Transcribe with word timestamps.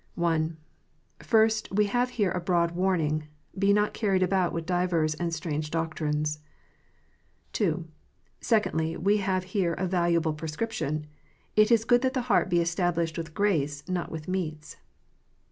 I. 0.19 0.41
First, 1.19 1.71
we 1.71 1.85
have 1.85 2.09
here 2.17 2.31
a 2.31 2.39
broad 2.41 2.71
warning: 2.71 3.27
"Be 3.55 3.71
not 3.71 3.93
carried 3.93 4.23
about 4.23 4.51
with 4.51 4.65
divers 4.65 5.13
and 5.13 5.31
strange 5.31 5.69
doctrines." 5.69 6.39
II. 7.61 7.83
Secondly, 8.39 8.97
we 8.97 9.17
have 9.17 9.43
here 9.43 9.73
a 9.75 9.85
valuable 9.85 10.33
prescription: 10.33 11.05
"It 11.55 11.71
is 11.71 11.85
good 11.85 12.01
that 12.01 12.15
the 12.15 12.21
heart 12.33 12.49
be 12.49 12.61
established 12.61 13.15
with 13.15 13.35
grace, 13.35 13.87
not 13.87 14.11
with 14.11 14.27
meats." 14.27 14.77